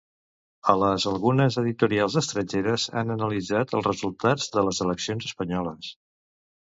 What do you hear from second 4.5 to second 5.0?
de les